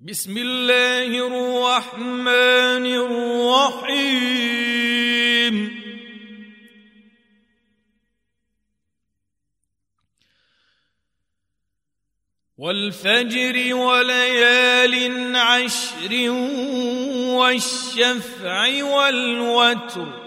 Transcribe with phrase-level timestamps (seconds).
[0.00, 4.26] بسم الله الرحمن الرحيم.
[12.58, 16.30] والفجر وليال عشر
[17.30, 20.25] والشفع والوتر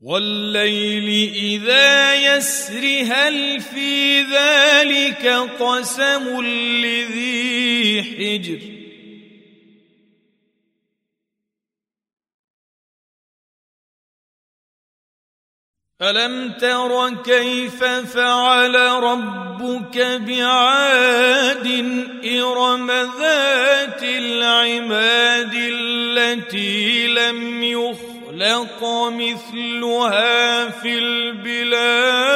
[0.00, 5.26] والليل إذا يسر هل في ذلك
[5.58, 8.78] قسم لذي حجر
[16.02, 21.66] ألم تر كيف فعل ربك بعاد
[22.24, 28.07] إرم ذات العماد التي لم يخ
[28.42, 32.28] يخلق مثلها في البلاد.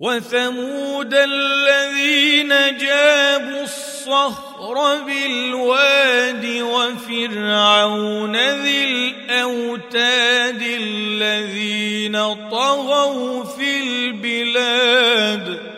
[0.00, 12.16] وثمود الذين جابوا الصخر بالواد وفرعون ذي الاوتاد الذين
[12.50, 15.73] طغوا في البلاد.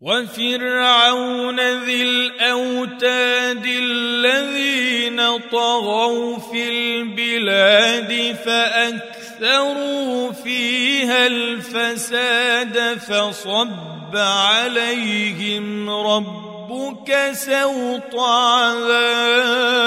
[0.00, 19.78] وفرعون ذي الأوتاد الذين طغوا في البلاد فأكثروا فيها الفساد فصب عليهم ربك سوط عذاب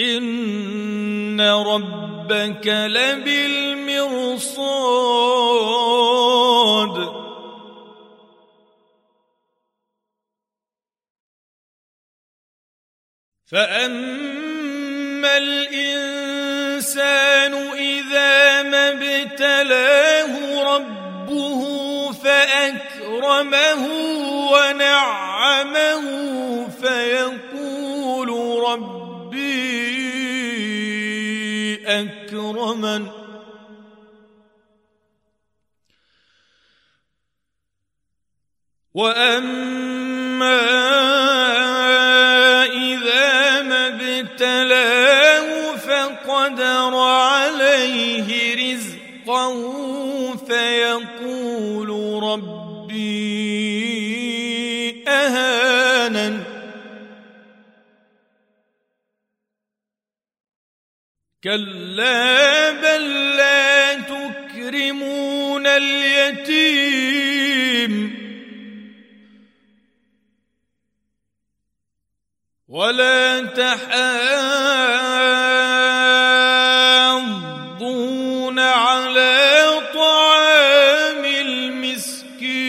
[0.00, 2.66] إن ربك
[5.76, 6.36] لبالمرصاد
[13.46, 16.74] فاما الانسان
[17.72, 21.62] اذا ما ابتلاه ربه
[22.12, 23.86] فاكرمه
[24.52, 26.06] ونعمه
[26.68, 28.28] فيقول
[28.70, 29.06] رب
[31.86, 33.25] أكرمن
[38.96, 40.60] وأما
[42.64, 49.56] إذا ما ابتلاه فقدر عليه رزقه
[50.36, 51.90] فيقول
[52.22, 52.94] ربي
[55.08, 56.42] أهانن
[61.44, 67.06] كلا بل لا تكرمون اليتيم
[72.76, 73.88] ولا تحاضون
[78.58, 82.66] على طعام المسكين.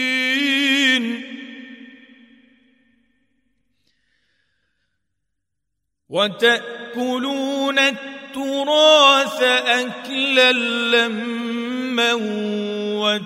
[6.08, 10.52] وتأكلون التراث أكلا
[10.96, 12.12] لما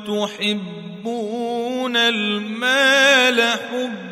[0.07, 1.17] وتحبون
[1.97, 4.12] المال حبا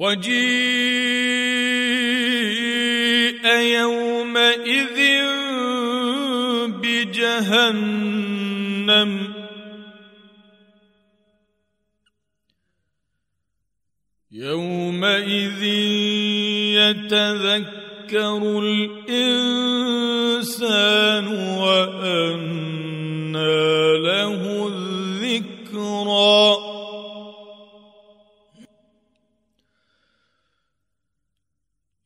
[0.00, 0.32] وجيء
[3.46, 4.98] يومئذ
[6.68, 8.30] بجهنم.
[14.32, 15.62] يومئذ
[16.80, 19.96] يتذكر الإنسان
[21.58, 23.38] وأنى
[23.98, 26.69] له الذكرى.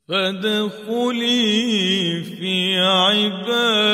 [0.08, 1.42] فادخلي
[2.22, 3.87] في عبادي.